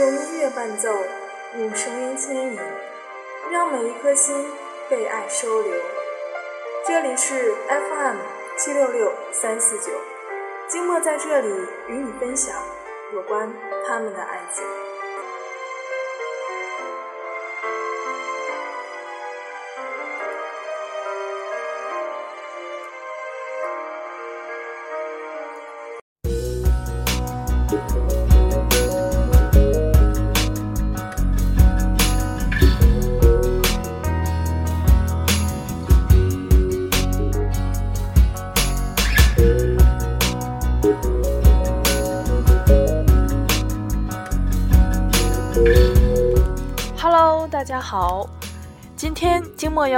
[0.00, 0.88] 用音乐伴奏，
[1.58, 2.58] 用声音牵引，
[3.52, 4.34] 让每一颗心
[4.88, 5.74] 被爱收留。
[6.86, 8.16] 这里是 FM
[8.56, 9.92] 七六六三四九，
[10.68, 11.48] 静默在这里
[11.88, 12.56] 与你分享
[13.12, 13.52] 有关
[13.86, 14.64] 他们的爱情。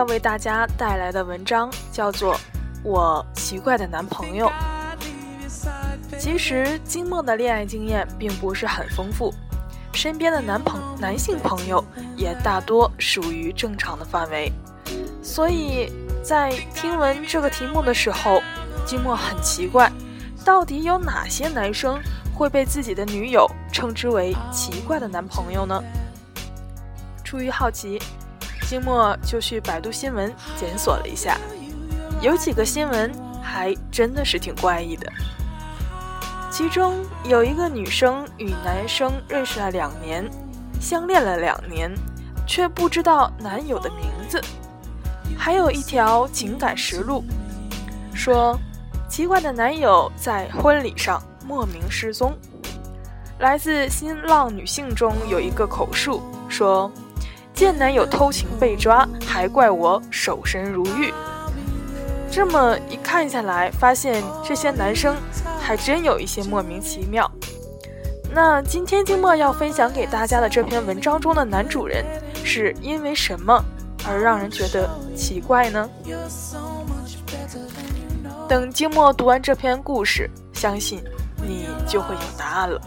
[0.02, 2.34] 要为大家带来的文章叫做
[2.82, 4.48] 《我奇怪的男朋友》。
[6.18, 9.32] 其实金梦的恋爱经验并不是很丰富，
[9.92, 11.84] 身边的男朋男性朋友
[12.16, 14.52] 也大多属于正常的范围，
[15.22, 18.42] 所以在听闻这个题目的时候，
[18.84, 19.88] 金梦很奇怪，
[20.44, 21.96] 到底有哪些男生
[22.34, 25.80] 会被自己的女友称之为奇怪的男朋友呢？
[27.22, 28.02] 出于好奇，
[28.72, 31.36] 金墨就去百度新闻检索了一下，
[32.22, 35.06] 有几个新闻还真的是挺怪异的。
[36.50, 40.26] 其中有一个女生与男生认识了两年，
[40.80, 41.92] 相恋了两年，
[42.46, 44.40] 却不知道男友的名字。
[45.36, 47.22] 还有一条情感实录，
[48.14, 48.58] 说
[49.06, 52.34] 奇怪的男友在婚礼上莫名失踪。
[53.38, 56.90] 来自新浪女性中有一个口述说。
[57.54, 61.12] 见男友偷情被抓，还怪我守身如玉。
[62.30, 65.14] 这么一看下来，发现这些男生
[65.60, 67.30] 还真有一些莫名其妙。
[68.34, 72.02] 那今天静默要分享给大家的这篇文章中的男主人，
[72.42, 73.62] 是因为什么
[74.08, 75.86] 而让人觉得奇怪呢？
[78.48, 81.04] 等静默读完这篇故事，相信
[81.46, 82.80] 你就会有答案了。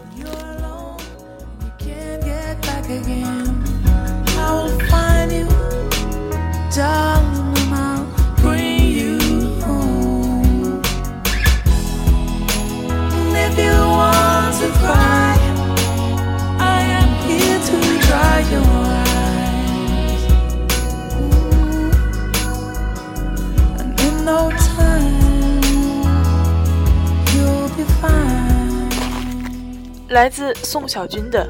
[30.16, 31.46] 来自宋小军的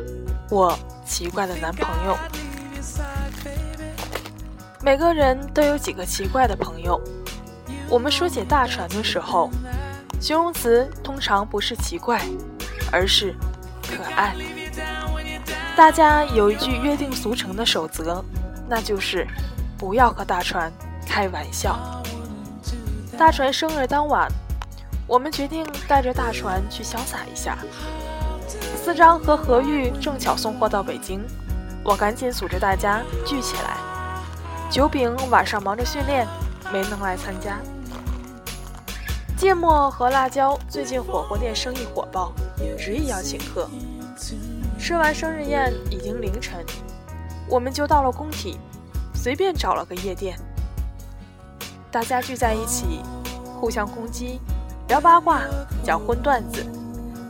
[0.55, 2.13] 《我奇怪的男朋友》。
[4.87, 7.01] 每个人都有几个奇怪的朋友。
[7.91, 9.51] 我们说起大船的时候，
[10.21, 12.25] 形容词通常不是奇怪，
[12.93, 13.35] 而是
[13.83, 14.33] 可爱。
[15.75, 18.25] 大家有一句约定俗成的守则，
[18.69, 19.27] 那就是
[19.77, 20.73] 不要和大船
[21.05, 21.77] 开玩笑。
[23.19, 24.31] 大船生日当晚，
[25.09, 27.59] 我们决定带着大船去潇洒一下。
[28.77, 31.21] 思章和何玉正巧送货到北京，
[31.83, 33.86] 我赶紧组织大家聚起来。
[34.69, 36.27] 九饼晚上忙着训练，
[36.73, 37.59] 没能来参加。
[39.37, 42.33] 芥末和辣椒最近火锅店生意火爆，
[42.77, 43.69] 执意要请客。
[44.79, 46.65] 吃完生日宴已经凌晨，
[47.49, 48.59] 我们就到了工体，
[49.15, 50.37] 随便找了个夜店。
[51.91, 53.01] 大家聚在一起，
[53.61, 54.41] 互相攻击，
[54.89, 55.43] 聊八卦，
[55.85, 56.67] 讲荤段子，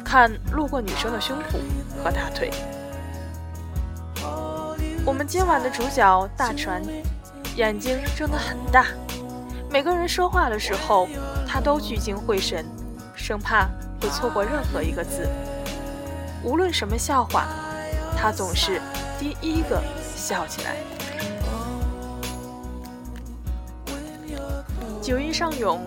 [0.04, 2.50] 看路过女生的胸脯和大腿。
[5.04, 6.82] 我们今晚的主角大船。
[7.56, 8.84] 眼睛睁得很大，
[9.70, 11.08] 每个人说话的时候，
[11.48, 12.66] 他都聚精会神，
[13.14, 13.66] 生怕
[13.98, 15.26] 会错过任何一个字。
[16.44, 17.46] 无论什么笑话，
[18.14, 18.78] 他总是
[19.18, 19.82] 第一个
[20.14, 20.76] 笑起来。
[25.00, 25.80] 酒意上涌，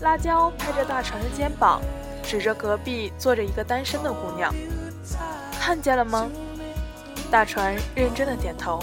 [0.00, 1.80] 辣椒拍着大船的肩膀，
[2.22, 4.54] 指着隔壁坐着一个单身的姑娘
[5.58, 6.28] ：“看见了吗？”
[7.32, 8.82] 大船认真的点头。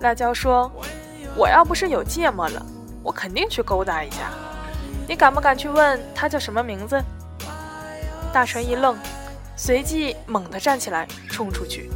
[0.00, 0.68] 辣椒说。
[1.38, 2.66] 我要不是有芥末了，
[3.00, 4.32] 我肯定去勾搭一下。
[5.06, 7.00] 你敢不敢去问他叫什么名字？
[8.32, 8.98] 大船一愣，
[9.56, 11.92] 随即猛地站起来冲出去。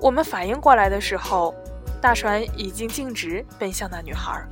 [0.00, 1.54] 我们反应过来的时候，
[2.02, 4.44] 大船已经径直奔向那女孩。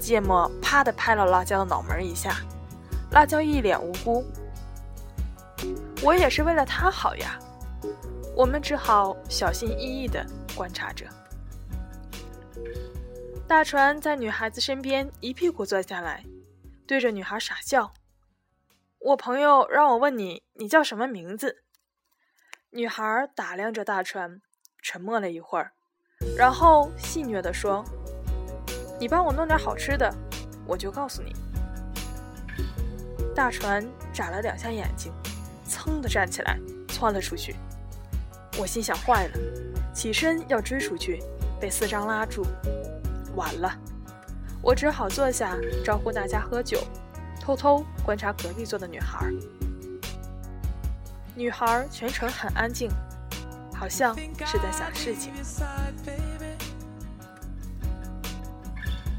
[0.00, 2.38] 芥末啪地拍了辣椒的脑门一下，
[3.12, 4.24] 辣椒一脸无辜。
[6.02, 7.38] 我也是为了他好呀。
[8.36, 10.26] 我们只好小心翼翼地
[10.56, 11.06] 观察着。
[13.46, 16.24] 大船在女孩子身边一屁股坐下来，
[16.86, 17.92] 对着女孩傻笑。
[18.98, 21.62] 我朋友让我问你，你叫什么名字？
[22.70, 24.40] 女孩打量着大船，
[24.80, 25.72] 沉默了一会儿，
[26.38, 27.84] 然后戏谑地说
[28.98, 30.10] ：“你帮我弄点好吃的，
[30.66, 31.34] 我就告诉你。”
[33.36, 35.12] 大船眨了两下眼睛，
[35.68, 36.58] 噌地站起来，
[36.88, 37.54] 窜了出去。
[38.58, 39.38] 我心想：坏了，
[39.92, 41.22] 起身要追出去，
[41.60, 42.46] 被四张拉住，
[43.36, 43.72] 完了。
[44.62, 46.78] 我只好坐下，招呼大家喝酒，
[47.40, 49.30] 偷偷观察隔壁坐的女孩。
[51.34, 52.88] 女孩全程很安静，
[53.74, 54.16] 好像
[54.46, 55.32] 是在想事情。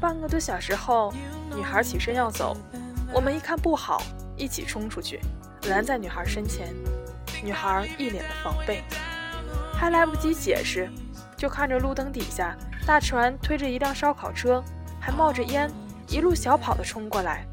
[0.00, 1.12] 半个多小时后，
[1.54, 2.56] 女孩起身要走。
[3.12, 4.02] 我们一看不好，
[4.36, 5.20] 一起冲出去，
[5.68, 6.74] 拦在女孩身前。
[7.44, 8.82] 女孩一脸的防备，
[9.74, 10.90] 还来不及解释，
[11.36, 14.62] 就看着路灯底下大船推着一辆烧烤车，
[15.00, 15.68] 还冒着烟，
[16.08, 17.44] 一路小跑的冲过来，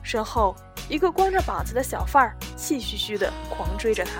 [0.00, 0.54] 身后
[0.88, 4.12] 一个光着膀子的小贩儿气吁吁的狂追着他。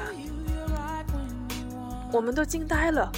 [2.13, 3.09] 我们都惊呆了，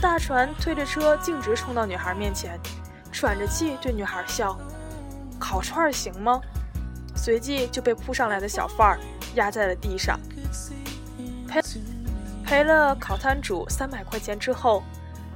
[0.00, 2.58] 大船推着车径直冲到女孩面前，
[3.12, 4.58] 喘着气对女孩笑
[5.38, 6.40] ：“烤串行吗？”
[7.14, 8.98] 随即就被扑上来的小贩儿
[9.34, 10.18] 压在了地上，
[11.46, 11.60] 赔
[12.46, 14.82] 赔了烤摊主三百块钱之后，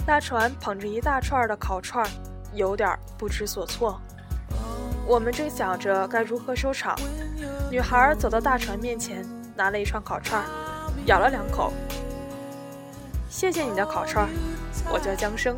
[0.05, 2.05] 大船捧着一大串的烤串，
[2.53, 4.01] 有点不知所措。
[5.07, 6.99] 我们正想着该如何收场，
[7.71, 10.45] 女孩走到大船面前，拿了一串烤串，
[11.07, 11.73] 咬了两口。
[13.29, 14.29] 谢谢你的烤串，
[14.93, 15.57] 我叫江生。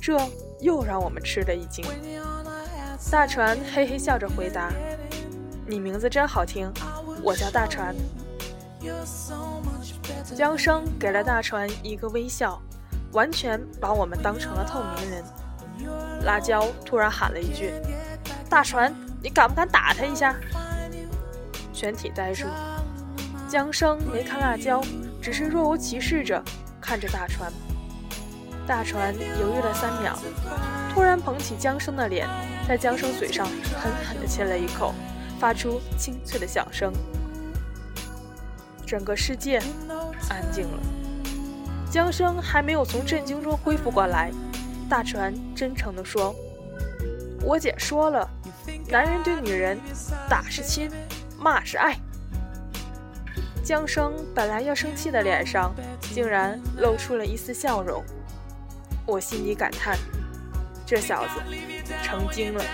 [0.00, 0.18] 这
[0.60, 1.84] 又让我们吃了一惊。
[3.10, 4.70] 大船嘿嘿笑着回答。
[5.66, 6.72] 你名字真好听，
[7.22, 7.94] 我叫大船。
[10.34, 12.60] 江生给了大船一个微笑，
[13.12, 15.24] 完全把我们当成了透明人。
[16.24, 17.72] 辣椒突然喊了一句
[18.48, 20.34] ：“大船，你敢不敢打他一下？”
[21.72, 22.46] 全体呆住。
[23.48, 24.82] 江生没看辣椒，
[25.22, 26.42] 只是若无其事着
[26.80, 27.52] 看着大船。
[28.66, 30.18] 大船犹豫了三秒，
[30.92, 32.28] 突然捧起江生的脸，
[32.68, 33.46] 在江生嘴上
[33.80, 34.94] 狠狠地亲了一口。
[35.40, 36.92] 发出清脆的响声，
[38.84, 39.62] 整个世界
[40.28, 40.80] 安静了。
[41.90, 44.30] 江生还没有从震惊中恢复过来，
[44.88, 46.34] 大船真诚地说
[47.42, 48.28] ：“我姐说了，
[48.88, 49.78] 男人对女人，
[50.28, 50.90] 打是亲，
[51.38, 51.96] 骂是爱。”
[53.64, 55.74] 江生本来要生气的脸上，
[56.14, 58.04] 竟然露出了一丝笑容。
[59.06, 59.96] 我心里感叹：
[60.86, 61.40] 这小子
[62.02, 62.64] 成精了。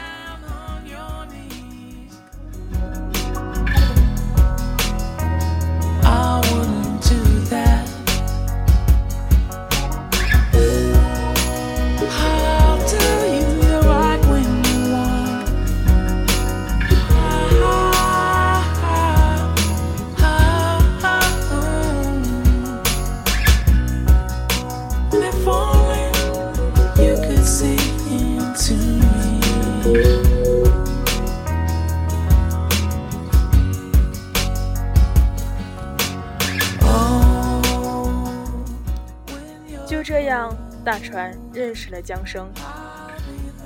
[41.85, 42.49] 识了江生。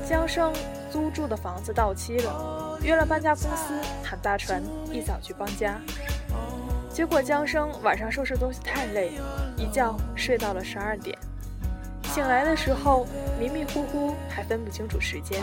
[0.08, 0.52] 江生
[0.90, 4.60] 租住的房子到期了，约了搬家公司，喊大船
[4.90, 5.80] 一早去搬家。
[6.90, 9.12] 结果江生晚上收拾东西太累，
[9.56, 11.16] 一觉睡到了十二点。
[12.12, 13.06] 醒来的时候
[13.38, 15.40] 迷迷糊糊，还分不清楚时间。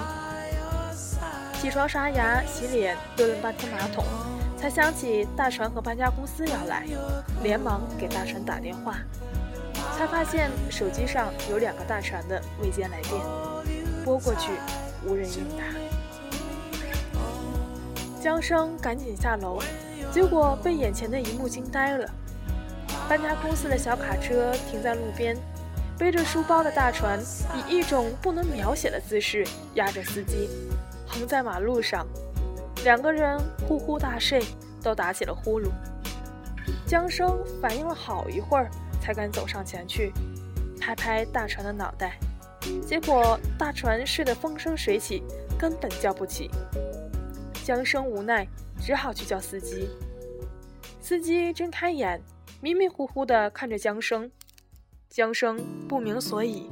[1.53, 4.03] 起床刷牙洗脸，蹲了半天马桶，
[4.57, 6.85] 才想起大船和搬家公司要来，
[7.41, 8.97] 连忙给大船打电话。
[9.97, 13.13] 才发现手机上有两个大船的未接来电，
[14.03, 14.51] 拨过去
[15.05, 15.63] 无人应答。
[18.21, 19.61] 江生赶紧下楼，
[20.11, 22.09] 结果被眼前的一幕惊呆了。
[23.07, 25.37] 搬家公司的小卡车停在路边，
[25.97, 27.19] 背着书包的大船
[27.53, 30.49] 以一种不能描写的姿势压着司机，
[31.07, 32.05] 横在马路上。
[32.83, 34.43] 两个人呼呼大睡，
[34.83, 35.67] 都打起了呼噜。
[36.85, 38.69] 江生反应了好一会儿。
[39.05, 40.11] 才敢走上前去，
[40.81, 42.17] 拍拍大船的脑袋，
[42.87, 45.21] 结果大船睡得风生水起，
[45.59, 46.49] 根本叫不起。
[47.63, 48.47] 江生无奈，
[48.81, 49.87] 只好去叫司机。
[50.99, 52.19] 司机睁开眼，
[52.61, 54.31] 迷迷糊糊地看着江生。
[55.07, 56.67] 江生不明所以：“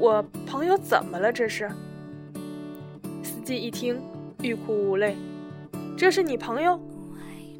[0.00, 1.30] 我朋友怎么了？
[1.30, 1.70] 这是？”
[3.22, 4.00] 司机一听，
[4.40, 5.14] 欲哭无泪
[5.94, 6.80] ：“这是你朋友？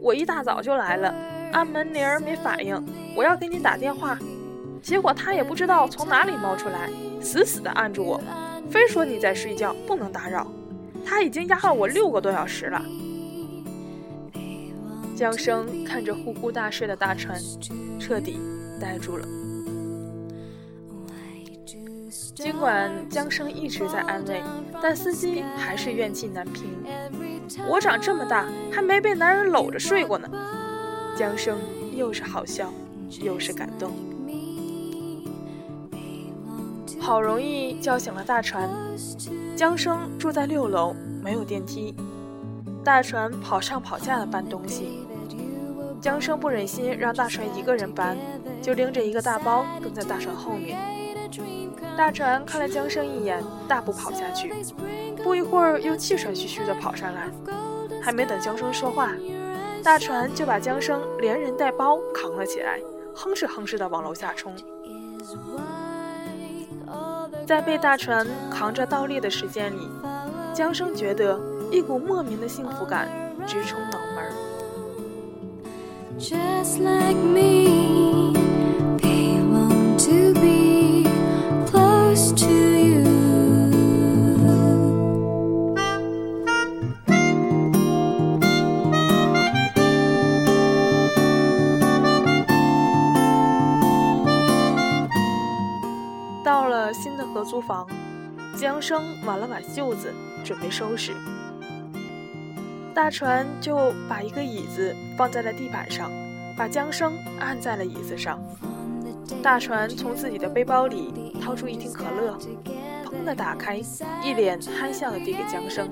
[0.01, 1.15] 我一大早就来了。”
[1.53, 2.83] 按门铃没反应，
[3.15, 4.19] 我要给你打电话，
[4.83, 6.91] 结果他也不知道从哪里冒出来，
[7.21, 8.21] 死死地按住我，
[8.71, 10.47] 非说你在睡觉不能打扰。
[11.05, 12.83] 他已经压了我六个多小时了。
[15.15, 17.39] 江生看着呼呼大睡的大船，
[17.99, 18.41] 彻底
[18.81, 19.27] 呆住了。
[22.35, 24.43] 尽管江生一直在安慰，
[24.83, 26.65] 但司机还是怨气难平。
[27.69, 30.29] 我长这么大还没被男人搂着睡过呢。
[31.17, 31.59] 江生
[31.93, 32.73] 又是好笑，
[33.21, 33.93] 又是感动。
[37.01, 38.71] 好容易叫醒了大船。
[39.57, 41.95] 江生住在六楼，没有电梯。
[42.85, 45.07] 大船跑上跑下的搬东西，
[46.01, 48.17] 江生不忍心让大船一个人搬，
[48.61, 50.79] 就拎着一个大包跟在大船后面。
[51.97, 54.53] 大船看了江生一眼，大步跑下去，
[55.23, 57.29] 不一会儿又气喘吁吁地跑上来。
[58.01, 59.13] 还没等江生说话，
[59.83, 62.81] 大船就把江生连人带包扛了起来，
[63.15, 64.55] 哼哧哼哧地往楼下冲。
[67.47, 69.89] 在被大船扛着倒立的时间里，
[70.55, 71.39] 江生觉得
[71.71, 73.09] 一股莫名的幸福感
[73.47, 74.33] 直冲脑门。
[76.19, 76.79] Just
[98.63, 100.15] 江生挽了挽袖子，
[100.45, 101.13] 准备收拾。
[102.95, 106.13] 大船就把一个椅子放在了地板上，
[106.57, 108.41] 把江生按在了椅子上。
[109.43, 112.39] 大船从自己的背包里掏出一听可乐，
[113.05, 113.83] 砰的打开，
[114.23, 115.91] 一脸憨笑的递给江生。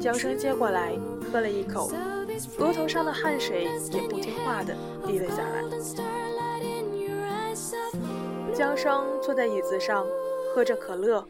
[0.00, 0.92] 江生接过来，
[1.30, 1.92] 喝了一口，
[2.58, 4.74] 额头上的汗水也不听话的
[5.06, 5.62] 滴了下来。
[8.52, 10.04] 江生坐在椅子上，
[10.52, 11.24] 喝着可乐，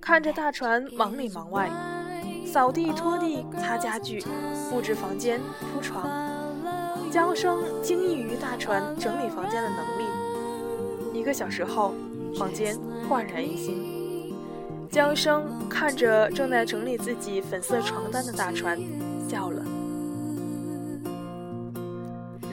[0.00, 1.70] 看着大船忙里忙外，
[2.46, 4.24] 扫地、拖地、擦家具、
[4.70, 5.40] 布置房间、
[5.72, 6.08] 铺床。
[7.10, 11.18] 江生惊异于大船整理房间的能力。
[11.18, 11.94] 一个小时后，
[12.38, 12.76] 房间
[13.08, 14.34] 焕然一新。
[14.90, 18.78] 江生看着正在整理自己粉色床单的大船，
[19.28, 19.62] 笑了。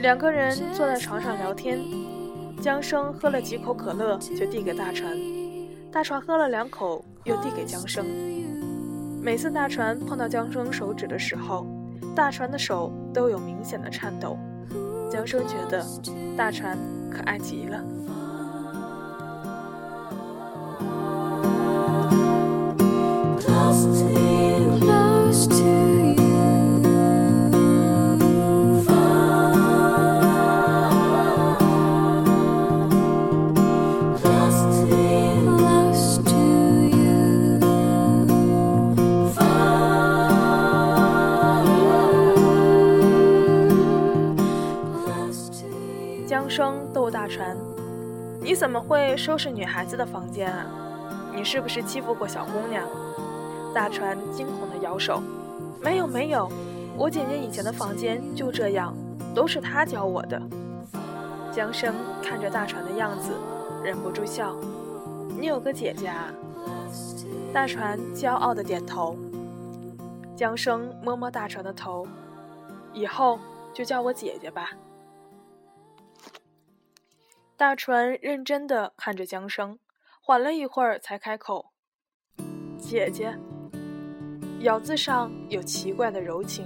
[0.01, 1.79] 两个人坐在床上聊天。
[2.61, 5.17] 江生喝了几口可乐，就递给大船。
[5.95, 8.05] 大船喝了两口，又递给江生。
[9.21, 11.65] 每次大船碰到江生手指的时候，
[12.13, 14.37] 大船的手都有明显的颤抖。
[15.09, 15.85] 江生觉得
[16.35, 16.77] 大船
[17.09, 17.81] 可爱极了。
[49.35, 50.65] 么会收拾女孩子的房间啊？
[51.35, 52.87] 你是不是欺负过小姑娘？”
[53.75, 55.21] 大船惊恐地摇手
[55.83, 56.49] ：“没有没有，
[56.95, 58.95] 我姐姐以前的房间就这样，
[59.35, 60.41] 都是她教我的。”
[61.51, 63.33] 江生看着大船的样子，
[63.83, 64.55] 忍不住笑
[65.37, 66.31] ：“你有个姐姐啊？”
[67.53, 69.17] 大船骄傲地点头。
[70.37, 72.07] 江生摸摸大船的头
[72.93, 73.37] ：“以后
[73.73, 74.71] 就叫我姐姐吧。”
[77.57, 79.79] 大船认真的看着江生，
[80.21, 81.71] 缓了一会儿才开口
[82.77, 83.33] ：“姐姐。”
[84.59, 86.65] 咬字上有奇怪的柔情。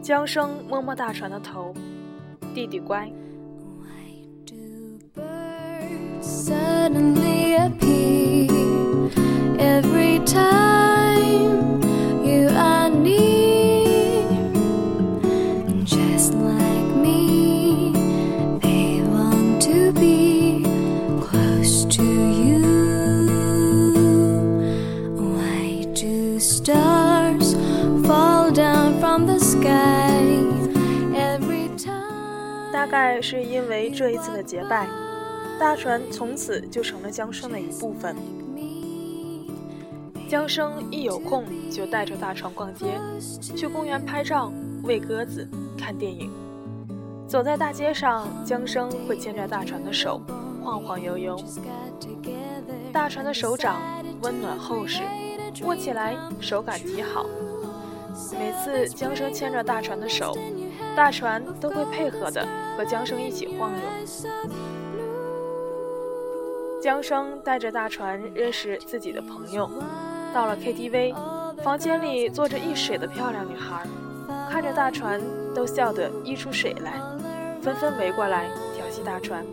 [0.00, 1.74] 江生摸摸大船的头
[2.54, 3.10] ：“弟弟乖。”
[33.18, 34.86] 也是因为这一次的结拜，
[35.58, 38.14] 大船从此就成了江生的一部分。
[40.28, 42.86] 江生一有空就带着大船逛街，
[43.56, 44.52] 去公园拍照、
[44.84, 46.30] 喂鸽子、看电影。
[47.26, 50.22] 走在大街上，江生会牵着大船的手，
[50.62, 51.36] 晃晃悠悠。
[52.92, 53.82] 大船的手掌
[54.22, 55.02] 温暖厚实，
[55.64, 57.26] 握起来手感极好。
[58.30, 60.38] 每次江生牵着大船的手，
[60.98, 62.44] 大船都会配合的
[62.76, 63.78] 和江生一起晃悠。
[66.82, 69.70] 江生带着大船认识自己的朋友，
[70.34, 71.14] 到了 KTV，
[71.62, 73.86] 房间里坐着一水的漂亮女孩，
[74.50, 75.20] 看着大船
[75.54, 77.00] 都笑得溢出水来，
[77.62, 79.46] 纷纷围过来调戏大船，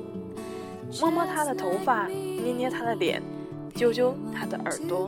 [0.99, 3.21] 摸摸他的头发，捏捏他的脸，
[3.75, 5.07] 揪揪他的耳朵。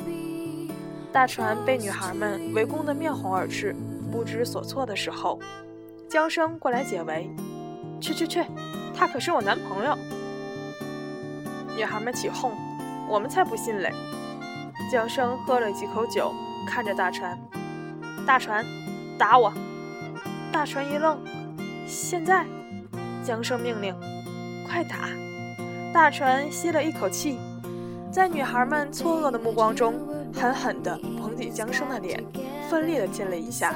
[1.12, 3.76] 大船被女孩们围攻得面红耳赤、
[4.12, 5.40] 不知所措的时候，
[6.10, 7.30] 江生过来解围
[8.00, 8.44] ：“去去去，
[8.96, 9.98] 他可是我男朋友。”
[11.76, 12.52] 女孩们起哄
[13.10, 13.92] ：“我们才不信嘞！”
[14.92, 16.34] 江生喝了几口酒，
[16.66, 17.38] 看着大船
[18.26, 18.66] ：“大船，
[19.18, 19.54] 打我！”
[20.52, 21.20] 大船一愣
[21.86, 22.46] ：“现在？”
[23.24, 23.94] 江生命令
[24.68, 25.10] ：“快打！”
[25.94, 27.38] 大船吸了一口气，
[28.12, 29.94] 在女孩们错愕的目光中。
[30.34, 32.24] 狠狠地捧起江生的脸，
[32.70, 33.74] 奋力的亲了一下，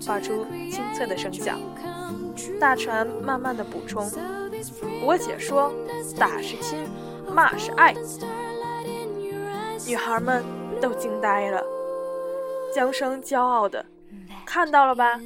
[0.00, 1.58] 发出清脆的声响。
[2.60, 4.08] 大船慢慢的补充
[5.04, 5.72] ：“我姐说，
[6.18, 6.88] 打是亲，
[7.32, 7.94] 骂是爱。”
[9.86, 10.44] 女孩们
[10.80, 11.62] 都惊呆了。
[12.74, 13.84] 江生骄傲的
[14.44, 15.20] ：“看到了吧，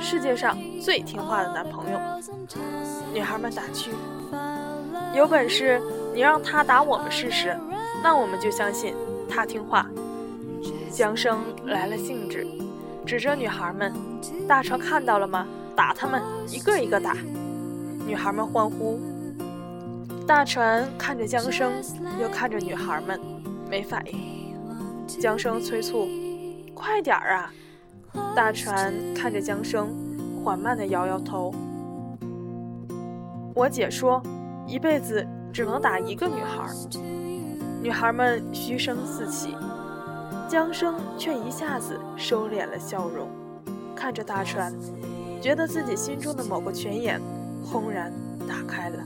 [0.00, 1.98] 世界上最听话的男朋友。”
[3.12, 3.90] 女孩们打趣
[5.14, 5.80] ：“有本事
[6.14, 7.56] 你让他打我们试试，
[8.02, 8.94] 那我们就相信
[9.28, 9.86] 他听话。”
[10.94, 12.46] 江生来了兴致，
[13.04, 13.92] 指着女孩们
[14.46, 15.44] ：“大船看到了吗？
[15.74, 17.16] 打他们，一个一个打！”
[18.06, 19.00] 女孩们欢呼。
[20.24, 21.72] 大船看着江生，
[22.22, 23.20] 又看着女孩们，
[23.68, 24.54] 没反应。
[25.08, 26.08] 江生催促
[26.72, 27.52] ：“快点儿啊！”
[28.36, 29.88] 大船看着江生，
[30.44, 31.52] 缓慢地摇摇头。
[33.52, 34.22] 我姐说
[34.64, 36.68] ：“一辈子只能打一个女孩。”
[37.82, 39.56] 女孩们嘘声四起。
[40.48, 43.28] 江生却一下子收敛了笑容，
[43.94, 44.72] 看着大川，
[45.40, 47.20] 觉得自己心中的某个泉眼
[47.64, 48.12] 轰然
[48.46, 48.98] 打开了。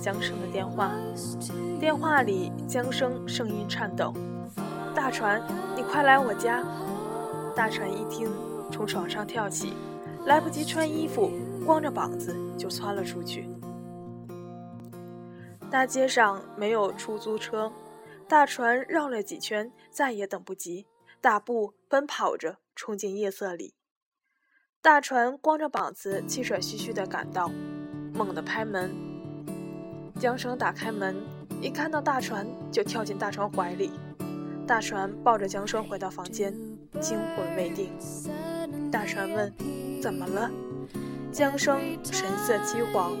[0.00, 0.92] 江生的电话，
[1.78, 4.14] 电话里江生声音颤抖
[4.96, 5.42] ：“大船，
[5.76, 6.64] 你快来我家！”
[7.54, 8.30] 大船一听，
[8.72, 9.74] 从床上跳起，
[10.24, 11.30] 来不及穿衣服，
[11.66, 13.48] 光着膀子就窜了出去。
[15.70, 17.70] 大街上没有出租车，
[18.26, 20.86] 大船绕了几圈，再也等不及，
[21.20, 23.74] 大步奔跑着冲进夜色里。
[24.80, 27.50] 大船光着膀子，气喘吁吁地赶到。
[28.12, 28.90] 猛地拍门，
[30.20, 31.16] 江生打开门，
[31.62, 33.90] 一看到大船就跳进大船怀里。
[34.66, 36.52] 大船抱着江生回到房间，
[37.00, 37.90] 惊魂未定。
[38.92, 39.50] 大船问
[40.02, 40.50] ：“怎么了？”
[41.32, 43.12] 江生神色凄惶：“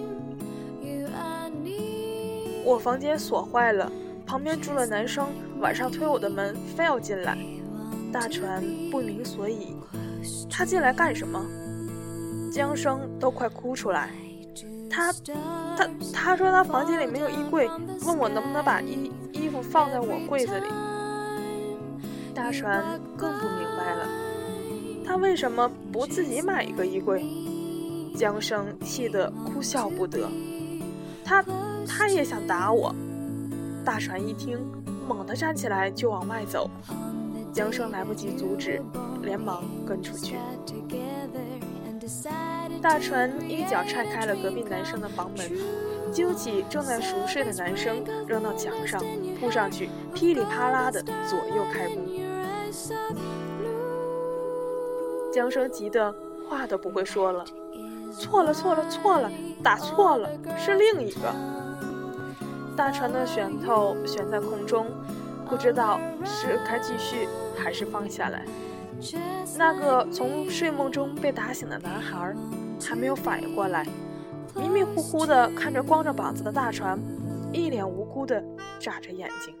[2.66, 3.90] 我房间锁坏了，
[4.26, 5.26] 旁边住了男生，
[5.58, 7.38] 晚上推我的门，非要进来。”
[8.12, 9.74] 大船不明所以
[10.52, 11.42] ：“他进来干什么？”
[12.52, 14.10] 江生都快哭出来。
[14.90, 15.12] 他
[15.76, 17.70] 他他说他房间里没有衣柜，
[18.04, 20.66] 问我能不能把衣衣服放在我柜子里。
[22.34, 24.08] 大船更不明白了，
[25.06, 27.24] 他为什么不自己买一个衣柜？
[28.16, 30.28] 江生气得哭笑不得，
[31.24, 31.44] 他
[31.86, 32.94] 他也想打我。
[33.84, 34.58] 大船一听，
[35.08, 36.68] 猛地站起来就往外走，
[37.52, 38.82] 江生来不及阻止，
[39.22, 40.36] 连忙跟出去。
[42.82, 45.50] 大船一脚踹开了隔壁男生的房门，
[46.10, 49.02] 揪起正在熟睡的男生扔到墙上，
[49.38, 52.06] 扑上去，噼里啪啦的左右开弓。
[55.32, 56.12] 江生急得
[56.48, 57.44] 话都不会说了，
[58.18, 59.30] 错了错了错了，
[59.62, 61.34] 打错了，是另一个。
[62.76, 64.86] 大船的拳头悬在空中，
[65.48, 68.42] 不知道是该继续还是放下来。
[69.58, 72.34] 那个从睡梦中被打醒的男孩。
[72.80, 73.86] 还没有反应过来，
[74.56, 76.98] 迷迷糊糊地看着光着膀子的大船，
[77.52, 78.42] 一脸无辜地
[78.78, 79.54] 眨着眼睛。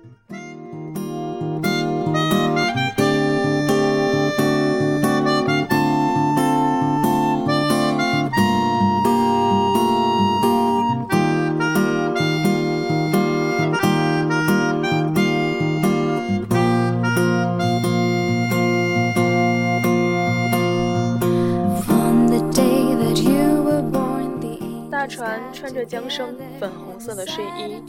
[25.70, 27.80] 穿着江生粉红色的睡衣，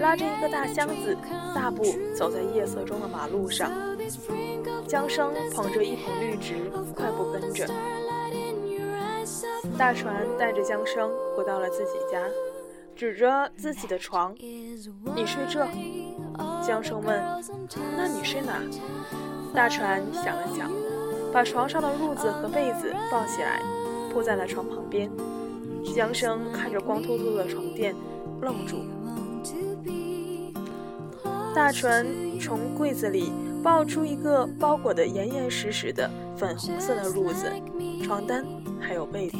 [0.00, 1.16] 拉着一个大箱子，
[1.54, 3.70] 大步走在夜色中的马路上。
[4.88, 7.68] 江生捧着一捧绿植，快步跟着。
[9.78, 12.20] 大船带着江生回到了自己家，
[12.96, 14.34] 指着自己的床
[15.14, 15.68] ：“你睡这。”
[16.66, 17.22] 江生问
[17.96, 18.60] ：“那你睡哪？”
[19.54, 20.68] 大船想了想，
[21.32, 23.62] 把床上的褥子和被子抱起来，
[24.12, 25.08] 铺在了床旁边。
[25.94, 27.94] 江生看着光秃秃的床垫，
[28.40, 28.78] 愣住。
[31.54, 32.06] 大船
[32.40, 37.50] 从柜子里抱出一个包裹得严严实实的粉红色的褥子、
[38.02, 38.46] 床单，
[38.80, 39.36] 还有被子，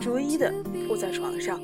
[0.00, 0.52] 逐一的
[0.86, 1.60] 铺在床上。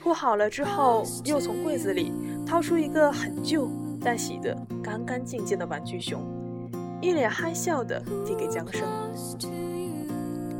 [0.00, 2.12] 铺好了之后，又从柜子里
[2.46, 3.68] 掏出一个很旧
[4.00, 6.22] 但洗得干干净净的玩具熊，
[7.02, 8.86] 一脸憨笑的递给江生。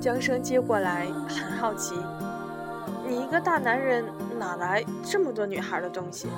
[0.00, 1.94] 江生接过来，很好奇
[3.08, 4.04] ：“你一个大男人，
[4.38, 6.28] 哪来这么多女孩的东西？”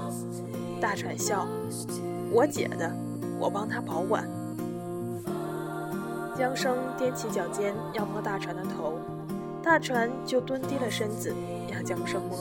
[0.80, 1.44] 大船笑
[2.30, 2.88] ：“我姐的，
[3.40, 4.24] 我帮她保管。”
[6.38, 9.00] 江生踮起脚尖要摸大船的头，
[9.62, 11.34] 大船就蹲低了身子
[11.70, 12.38] 让江生摸。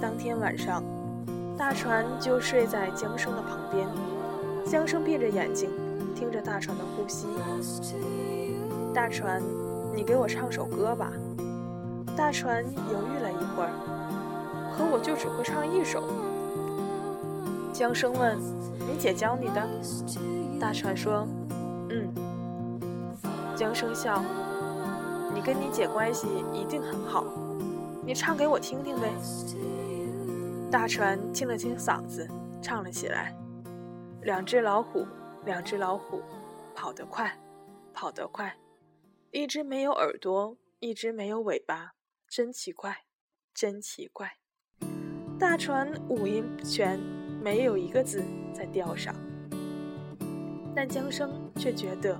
[0.00, 0.84] 当天晚上，
[1.58, 3.88] 大船就睡在江生的旁边，
[4.64, 5.68] 江生闭着眼睛
[6.14, 7.26] 听着大船的呼吸。
[8.94, 9.42] 大船，
[9.94, 11.12] 你给我唱首歌吧。
[12.16, 13.72] 大船犹豫了一会儿，
[14.76, 16.02] 可我就只会唱一首。
[17.72, 18.38] 江生问
[18.86, 19.66] ：“你姐教你的？”
[20.60, 21.26] 大船说
[21.90, 22.12] ：“嗯。”
[23.56, 24.22] 江生笑
[25.34, 27.24] ：“你跟你姐关系一定很好，
[28.04, 29.10] 你唱给我听听呗。”
[30.70, 32.28] 大船清了清嗓子，
[32.60, 33.34] 唱了起来
[34.22, 35.06] ：“两只老虎，
[35.44, 36.22] 两只老虎，
[36.74, 37.36] 跑得快，
[37.92, 38.54] 跑得快。
[39.30, 41.92] 一只没有耳朵，一只没有尾巴，
[42.34, 42.96] 真奇怪，
[43.52, 44.38] 真奇怪。”
[45.38, 46.98] 大船五音不全。
[47.42, 48.22] 没有一个字
[48.54, 49.12] 在调上，
[50.76, 52.16] 但江生却觉得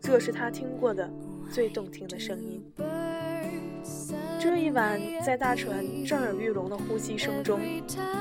[0.00, 1.08] 这是他听过的
[1.52, 2.64] 最动听的声音。
[4.40, 7.60] 这一晚，在大船震耳欲聋的呼吸声中，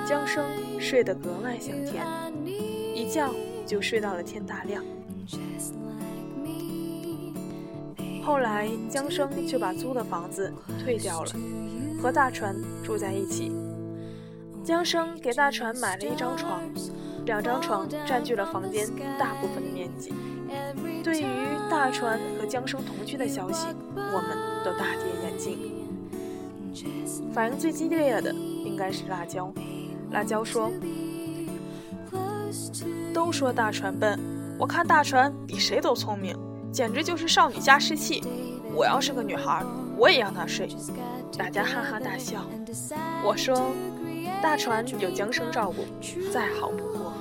[0.05, 0.45] 江生
[0.77, 2.05] 睡得格外香甜，
[2.45, 3.33] 一觉
[3.65, 4.83] 就睡到了天大亮。
[8.25, 10.51] 后来，江生就把租的房子
[10.83, 11.31] 退掉了，
[12.01, 13.51] 和大船住在一起。
[14.63, 16.59] 江生给大船买了一张床，
[17.25, 18.87] 两张床占据了房间
[19.19, 20.11] 大部分的面积。
[21.03, 21.25] 对于
[21.69, 24.35] 大船和江生同居的消息，我们
[24.65, 25.59] 都大跌眼镜。
[27.31, 29.53] 反应最激烈的应该是辣椒。
[30.09, 30.71] 辣椒说
[33.13, 34.19] ：“都说大船笨，
[34.57, 36.35] 我看大船比谁都聪明，
[36.75, 38.21] 简直就是少女加湿器。
[38.73, 39.63] 我要是个女孩，
[39.95, 40.67] 我也让他睡。”
[41.37, 42.45] 大家哈哈大笑。
[43.23, 43.71] 我说。
[44.43, 45.85] 大船有江生照顾，
[46.31, 47.13] 再好不过。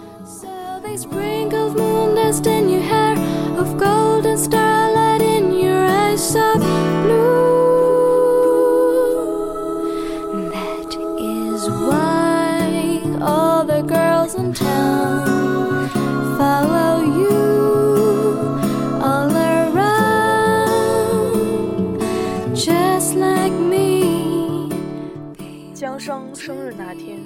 [26.45, 27.19] 生日那天，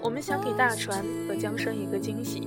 [0.00, 2.46] 我们想给大船和江生一个惊喜，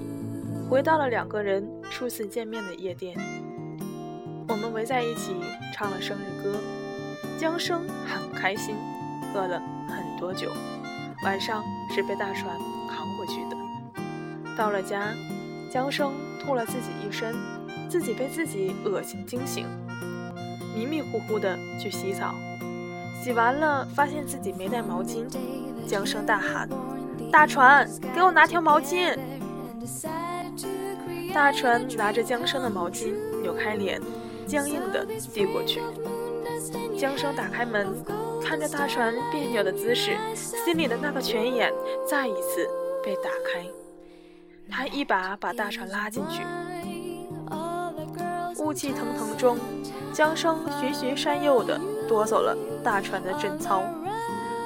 [0.69, 3.17] 回到了两个人初次见面的夜店。
[4.47, 5.35] 我们围在一起
[5.73, 6.57] 唱了生日歌，
[7.37, 8.77] 江生很开心，
[9.33, 10.53] 喝了很多酒，
[11.25, 11.61] 晚上
[11.93, 12.57] 是被大船
[12.89, 13.57] 扛回去的。
[14.57, 15.13] 到了家，
[15.69, 17.35] 江生吐了自己一身，
[17.89, 19.65] 自己被自己恶心惊醒，
[20.77, 22.33] 迷迷糊糊的去洗澡。
[23.21, 25.25] 洗完了，发现自己没带毛巾，
[25.87, 26.69] 江生大喊
[27.31, 29.17] ：“大船，给我拿条毛巾！”
[31.33, 33.99] 大船拿着江生的毛巾，扭开脸，
[34.47, 35.81] 僵硬的递过去。
[36.97, 37.87] 江生打开门，
[38.41, 41.73] 看着大船别扭的姿势，心里的那个泉眼
[42.07, 42.69] 再一次
[43.03, 43.65] 被打开。
[44.69, 46.43] 他一把把大船拉进去，
[48.59, 49.57] 雾气腾腾中，
[50.13, 51.79] 江生循循善诱的。
[52.07, 53.83] 夺走了大船的贞操，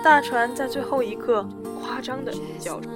[0.04, 1.47] 大船在最后一刻
[1.82, 2.89] 夸张的叫着，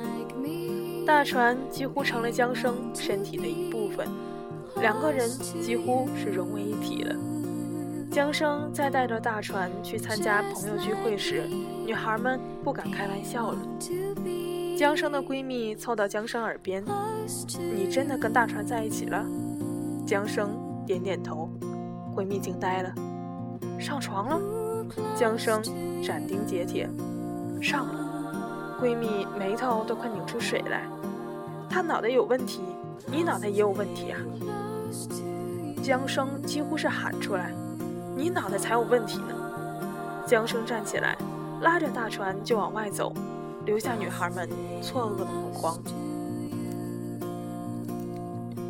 [1.05, 4.07] 大船几乎成了江生身体的一部分，
[4.81, 7.15] 两个人几乎是融为一体了。
[8.11, 11.43] 江生在带着大船去参加朋友聚会时，
[11.83, 13.57] 女孩们不敢开玩笑了。
[14.77, 16.83] 江生的闺蜜凑到江生耳边
[17.75, 19.25] ：“你真的跟大船在一起了？”
[20.05, 20.49] 江生
[20.85, 21.49] 点点头，
[22.15, 22.93] 闺蜜惊呆了。
[23.79, 24.39] 上床了，
[25.15, 25.61] 江生
[26.03, 26.89] 斩钉截铁，
[27.61, 27.99] 上了。
[28.81, 30.83] 闺蜜眉头都快拧出水来。
[31.69, 32.61] 他脑袋有问题，
[33.07, 34.19] 你脑袋也有问题啊！
[35.81, 37.51] 江生几乎是喊出来
[38.15, 39.33] ：“你脑袋才有问题呢！”
[40.27, 41.17] 江生站起来，
[41.61, 43.11] 拉着大船就往外走，
[43.65, 44.47] 留下女孩们
[44.81, 45.77] 错愕的目光。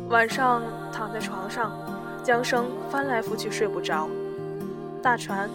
[0.08, 1.72] 晚上躺在床上，
[2.22, 4.08] 江生翻来覆去睡不着。
[5.04, 5.50] 大船，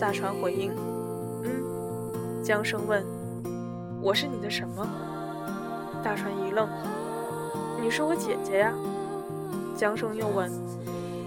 [0.00, 0.72] 大船回应
[1.44, 3.06] ：“嗯。”江生问
[4.02, 4.84] ：“我是你的什么？”
[6.02, 6.68] 大船一愣
[7.80, 8.74] ：“你是我姐姐呀。”
[9.76, 10.50] 江生又问：“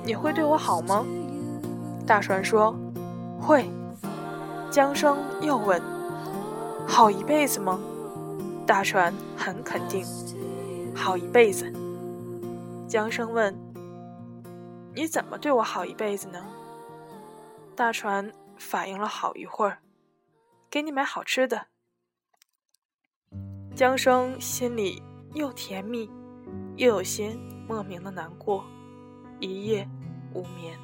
[0.03, 1.05] 你会对我好吗？”
[2.05, 2.75] 大船说
[3.39, 3.69] ：“会。”
[4.69, 5.81] 江生又问
[6.85, 7.79] ：“好一辈子吗？”
[8.67, 10.05] 大船很肯定
[10.93, 11.71] ：“好一辈子。”
[12.85, 13.55] 江生问
[14.93, 16.37] ：“你怎么对我好一辈子呢？”
[17.73, 19.79] 大船反应了好一会儿
[20.69, 21.67] ：“给你买好吃的。”
[23.75, 25.01] 江生心里
[25.33, 26.09] 又甜蜜，
[26.77, 27.35] 又有些
[27.67, 28.63] 莫名的难过，
[29.39, 29.89] 一夜
[30.33, 30.79] 无眠。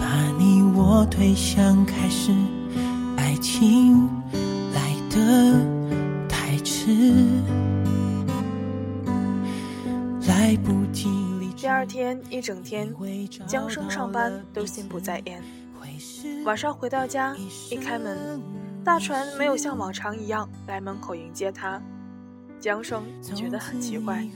[0.00, 2.32] 把你我推向开始。
[3.16, 4.08] 爱情
[4.72, 7.14] 来得太迟，
[10.26, 11.08] 来不及。
[11.56, 12.94] 第二天一整天，
[13.46, 15.42] 江生上班都心不在焉。
[16.44, 17.36] 晚上回到家，
[17.70, 18.40] 一开门，
[18.84, 21.82] 大船没有像往常一样来门口迎接他。
[22.60, 24.26] 江生觉得很奇怪，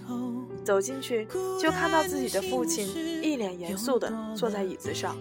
[0.64, 1.27] 走进去
[1.61, 2.87] 就看到自己的父亲
[3.22, 5.16] 一脸严肃地坐在椅子上，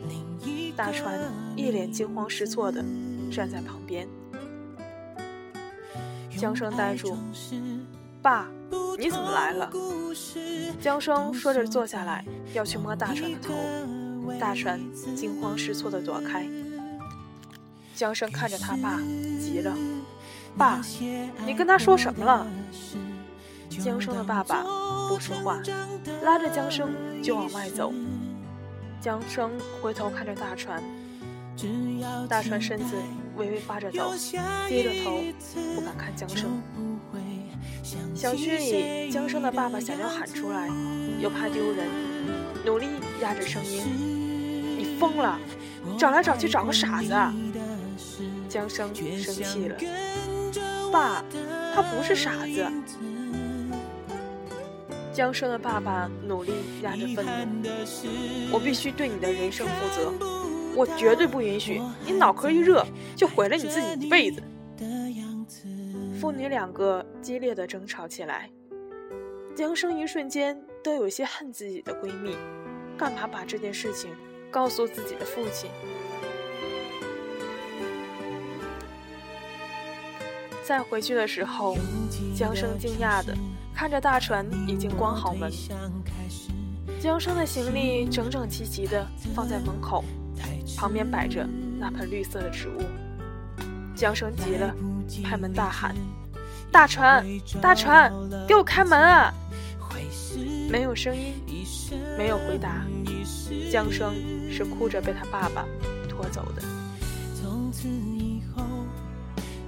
[0.76, 1.20] 大川
[1.56, 2.84] 一脸惊慌失措地
[3.32, 4.08] 站在旁边。
[6.38, 7.16] 江生呆住，
[8.22, 8.50] 爸，
[8.98, 9.70] 你怎么来了？
[10.80, 13.54] 江生说着坐下来要去摸大川的头，
[14.40, 14.80] 大川
[15.16, 16.48] 惊慌失措地躲开。
[17.96, 19.00] 江生看着他爸，
[19.40, 19.76] 急了。
[20.58, 20.82] 爸，
[21.46, 22.48] 你跟他说什么了？
[23.80, 24.64] 江生的爸爸
[25.08, 25.62] 不说话，
[26.24, 26.90] 拉着江生
[27.24, 27.94] 就往外走。
[29.00, 30.84] 江生回头看着大船，
[32.28, 32.96] 大船身子
[33.36, 34.12] 微微发着抖，
[34.68, 35.22] 低着头
[35.76, 36.62] 不敢看江生。
[38.14, 40.70] 小区里，江生的爸爸想要喊出来，
[41.20, 41.88] 又怕丢人，
[42.66, 42.88] 努力
[43.22, 43.84] 压着声音
[44.78, 45.40] ：“你疯了？
[45.98, 47.10] 找来找去找个傻子？”
[48.48, 49.76] 江生生气了。
[50.92, 51.24] 爸，
[51.74, 52.72] 他不是傻子。
[55.14, 57.70] 江生的爸爸努力压着愤怒，
[58.52, 60.12] 我必须对你的人生负责，
[60.76, 64.42] 我绝对不允许你脑壳一热就毁了你自己一辈子。
[66.20, 68.50] 父女两个激烈的争吵起来，
[69.56, 72.38] 江生一瞬间都有些恨自己的闺蜜，
[72.98, 74.12] 干嘛把这件事情
[74.50, 75.70] 告诉自己的父亲？
[80.64, 81.76] 再回去的时候，
[82.36, 83.36] 江生惊讶的
[83.74, 85.52] 看着大船已经关好门，
[87.00, 90.04] 江生的行李整整齐齐的放在门口，
[90.78, 91.48] 旁边摆着
[91.80, 92.82] 那盆绿色的植物。
[93.96, 94.74] 江生急了，
[95.24, 95.96] 拍门大喊
[96.72, 97.26] ：“大船，
[97.60, 98.14] 大船，
[98.48, 99.34] 给我开门啊！”
[100.70, 101.34] 没有声音，
[102.18, 102.86] 没有回答。
[103.70, 104.14] 江生
[104.50, 105.66] 是哭着被他爸爸
[106.08, 106.62] 拖走的。
[107.42, 108.64] 从此以后，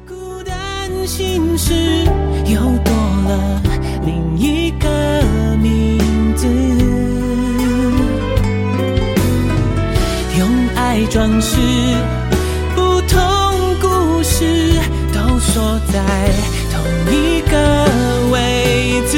[0.08, 2.06] 孤单心事
[2.46, 3.62] 又多了
[4.06, 5.24] 另一个
[5.62, 5.98] 名
[6.36, 6.48] 字，
[10.38, 11.58] 用爱装饰
[12.76, 13.20] 不同
[13.82, 14.74] 故事，
[15.14, 16.04] 都锁在
[16.72, 19.14] 同一个位置。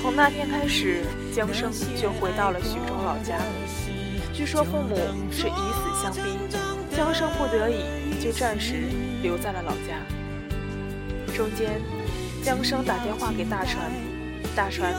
[0.00, 1.02] 从那天开始，
[1.34, 1.70] 江生
[2.00, 3.38] 就回到了徐州老家。
[4.32, 4.96] 据说父母
[5.30, 6.20] 是以死相逼。
[6.96, 7.84] 江生不得已，
[8.20, 8.88] 就暂时
[9.22, 10.17] 留在了老家。
[11.38, 11.80] 中间，
[12.42, 13.92] 江生打电话给大船，
[14.56, 14.92] 大船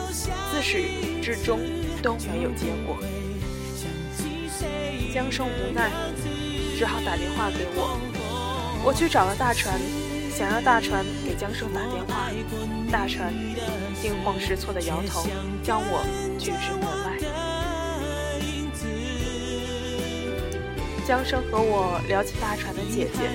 [0.50, 0.86] 自始
[1.22, 1.60] 至终
[2.02, 2.96] 都没有接过。
[5.12, 5.90] 江生无奈，
[6.78, 8.00] 只好打电话给我。
[8.82, 9.78] 我去找了大船，
[10.34, 12.30] 想让大船给江生打电话。
[12.90, 13.34] 大船
[14.00, 15.26] 惊慌失措地摇头，
[15.62, 16.02] 将我
[16.38, 17.18] 拒之门外。
[21.06, 23.28] 江生和我聊起大船的姐姐，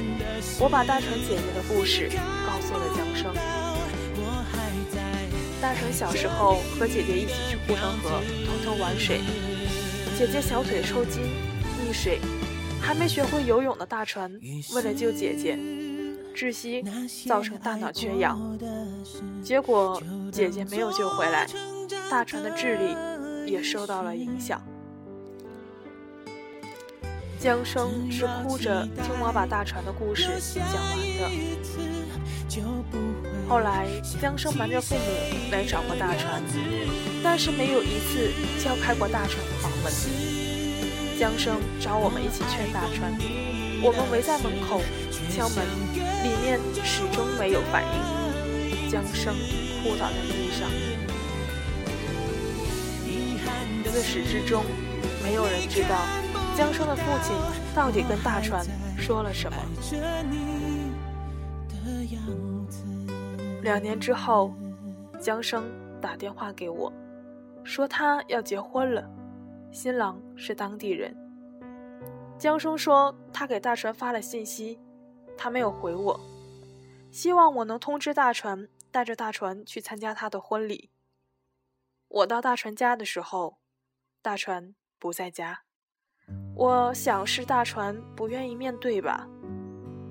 [0.59, 2.09] 我把大船姐姐的故事
[5.65, 9.19] 大船小时候和姐姐一起去护城河偷偷玩水，
[10.15, 11.23] 姐姐小腿抽筋
[11.81, 12.19] 溺水，
[12.79, 14.31] 还没学会游泳的大船
[14.75, 15.57] 为了救姐姐，
[16.35, 16.85] 窒息
[17.27, 18.55] 造成大脑缺氧，
[19.41, 19.99] 结果
[20.31, 21.47] 姐姐没有救回来，
[22.11, 24.61] 大船的智力也受到了影响。
[27.39, 32.04] 江生是哭着听我把大船的故事讲完的。
[33.47, 33.87] 后来，
[34.21, 35.01] 江生瞒着父母
[35.51, 36.41] 来找过大船，
[37.23, 39.91] 但是没有一次敲开过大船的房门。
[41.19, 43.13] 江生找我们一起劝大船，
[43.81, 44.81] 我们围在门口
[45.29, 45.65] 敲门，
[46.23, 48.89] 里面始终没有反应。
[48.89, 49.33] 江生
[49.83, 50.69] 扑倒在地上。
[53.91, 54.63] 自始至终，
[55.23, 56.05] 没有人知道
[56.57, 57.33] 江生的父亲
[57.73, 58.65] 到底跟大船
[58.97, 59.57] 说了什么。
[63.61, 64.53] 两年之后，
[65.19, 65.65] 江生
[66.01, 66.91] 打电话给我，
[67.63, 69.09] 说他要结婚了，
[69.71, 71.15] 新郎是当地人。
[72.37, 74.79] 江生说他给大船发了信息，
[75.37, 76.19] 他没有回我，
[77.11, 80.91] 希望我能通知大船，带着大船去参加他的婚礼。
[82.07, 83.57] 我到大船家的时候。
[84.21, 85.59] 大船不在家，
[86.55, 89.29] 我想是大船不愿意面对吧，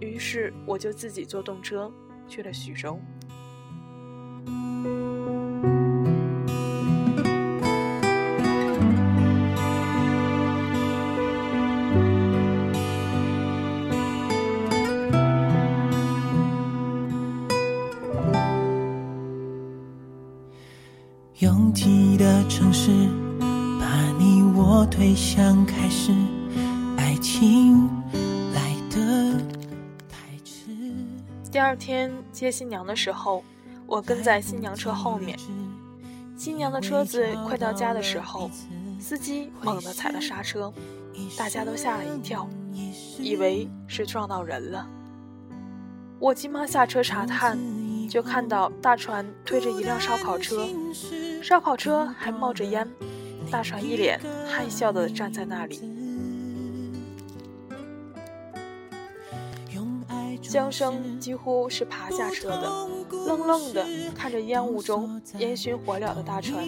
[0.00, 1.92] 于是我就自己坐动车
[2.28, 2.98] 去了徐州。
[21.40, 22.90] 拥挤的城市。
[23.84, 26.10] 把你我推向开始，
[31.64, 33.42] 第二天接新娘的时候，
[33.86, 35.34] 我跟在新娘车后面。
[36.36, 38.50] 新娘的车子快到家的时候，
[39.00, 40.70] 司机猛地踩了刹车，
[41.38, 42.46] 大家都吓了一跳，
[43.18, 44.86] 以为是撞到人了。
[46.18, 47.58] 我急忙下车查看，
[48.10, 50.68] 就看到大船推着一辆烧烤车，
[51.42, 52.86] 烧烤车还冒着烟。
[53.50, 55.80] 大船一脸害笑地站在那里，
[60.54, 62.88] 江生几乎是爬下车的，
[63.26, 66.64] 愣愣的看着烟雾中烟熏火燎的大船，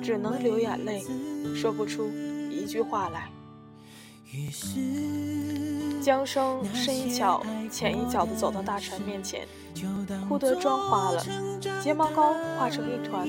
[0.00, 1.02] 只能流眼泪，
[1.52, 2.08] 说不出
[2.48, 3.28] 一句话来。
[6.00, 9.48] 江生深一脚浅一脚地走到大船面前，
[10.28, 11.20] 哭得妆花了，
[11.82, 13.26] 睫毛膏化成一团，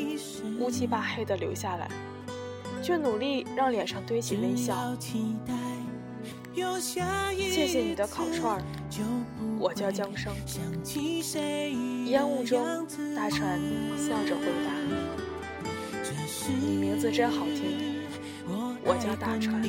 [0.59, 1.89] 乌漆巴黑的流下来。
[2.83, 4.75] 却努力让脸上堆起微笑。
[6.55, 8.61] 谢谢你的烤串儿，
[9.59, 10.33] 我叫江生。
[12.05, 12.85] 烟雾中，
[13.15, 13.59] 大船
[13.97, 14.71] 笑着回答
[16.49, 18.01] ：“你名字真好听，
[18.83, 19.61] 我叫大船。”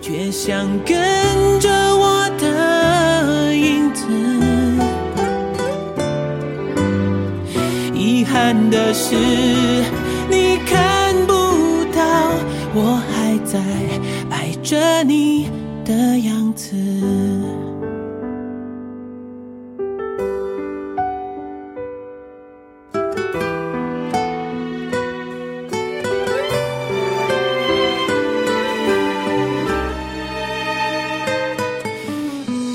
[0.00, 4.06] 却想跟着我的影子。
[7.94, 9.16] 遗憾的是，
[10.30, 10.94] 你看。
[12.76, 13.62] 我还在爱
[14.64, 15.50] 着你
[15.84, 16.74] 的样子。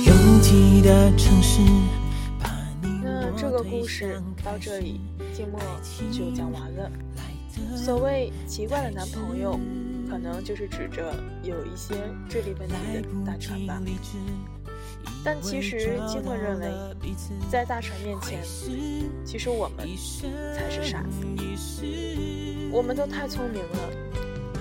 [0.06, 1.60] 拥挤的城市。
[3.04, 5.02] 那这个故事到这里，
[5.34, 5.60] 静默
[6.12, 6.92] 就讲完了。
[7.76, 9.60] 所谓奇怪的男朋友。
[10.10, 11.94] 可能就是指着有一些
[12.28, 13.80] 智力问题的大船吧，
[15.24, 16.72] 但其实金默认为，
[17.50, 18.42] 在大船面前，
[19.24, 19.88] 其实我们
[20.56, 21.26] 才是傻子。
[22.72, 23.78] 我们都太聪明了，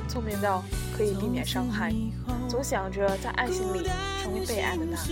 [0.09, 0.63] 聪明到
[0.97, 1.95] 可以避免伤害，
[2.49, 3.89] 总想着在爱情里
[4.23, 5.03] 成为被爱的那个。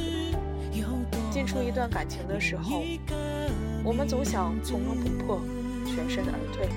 [1.31, 2.83] 进出一段感情的时候，
[3.85, 5.41] 我们总想从容不迫，
[5.85, 6.69] 全身而退。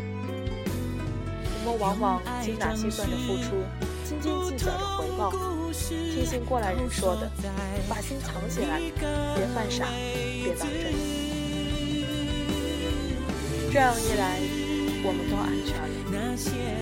[1.61, 3.63] 我们往往精打细算着付出，
[4.05, 5.31] 斤斤计较着回报。
[5.89, 7.29] 听信过来人说的，
[7.89, 8.79] 把心藏起来，
[9.35, 9.85] 别犯傻，
[10.43, 10.93] 别当真。
[13.71, 14.39] 这样一来，
[15.03, 15.85] 我们都安全了。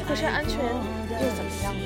[0.07, 1.81] 可是安全又怎么样呢？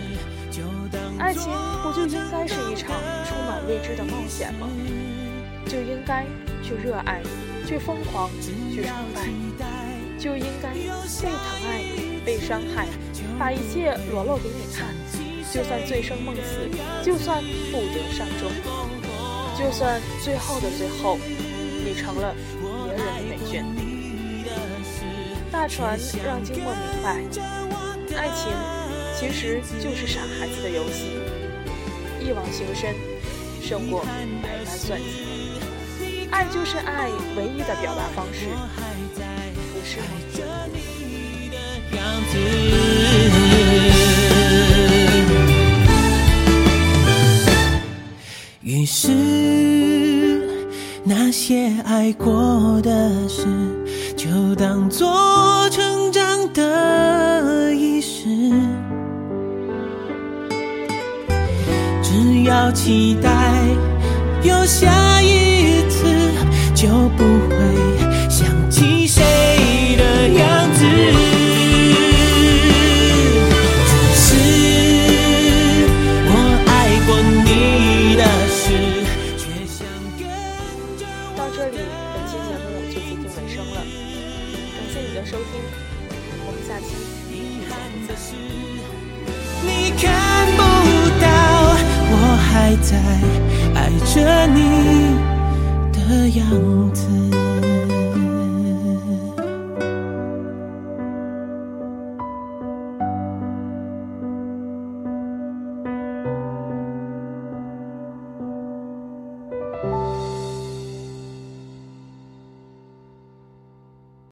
[1.18, 1.50] 爱情
[1.84, 2.92] 不就应该是一场
[3.26, 4.68] 充满未知的冒险吗？
[5.66, 6.26] 就应该
[6.62, 7.22] 去热爱，
[7.66, 9.30] 去疯狂，去崇拜，
[10.20, 12.11] 就应该被疼爱你。
[12.26, 12.88] 被伤害，
[13.40, 14.94] 把一切裸露给你看，
[15.52, 16.70] 就算醉生梦死，
[17.04, 18.52] 就算不得善终，
[19.58, 21.18] 就算最后的最后，
[21.84, 22.36] 你成了
[22.86, 23.64] 别人的美眷。
[25.52, 27.22] 大船让金墨明白，
[28.18, 28.52] 爱情
[29.20, 31.20] 其实就是傻孩子的游戏，
[32.22, 32.96] 一往情深，
[33.62, 34.02] 胜过
[34.42, 35.06] 百般算计。
[36.32, 38.48] 爱就是爱唯一的表达方式，
[39.74, 40.61] 不是吗？
[48.64, 49.10] 于是，
[51.04, 53.46] 那些爱过的事，
[54.16, 58.28] 就当做成长的仪式。
[62.02, 63.30] 只要期待
[64.44, 66.06] 有下一次，
[66.74, 67.56] 就不会
[68.30, 69.22] 想起谁
[69.98, 70.81] 的样子。
[92.92, 92.98] 在
[93.74, 95.16] 爱着你
[95.94, 97.41] 的样子。